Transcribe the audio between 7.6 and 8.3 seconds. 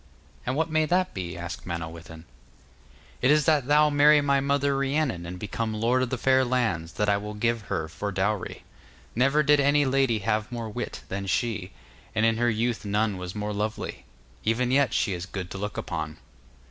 her for